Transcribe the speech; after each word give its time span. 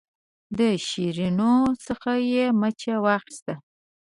د 0.57 0.59
شیرینو 0.87 1.53
څخه 1.85 2.11
یې 2.31 2.45
مچه 2.59 2.95
واخیسته. 3.05 3.53